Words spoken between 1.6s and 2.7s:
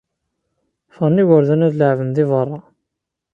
ad leɛben deg berra.